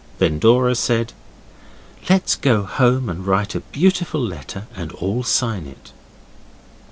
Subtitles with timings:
[0.17, 1.13] Then Dora said
[2.09, 5.91] 'Let's go home and write a beautiful letter and all sign it.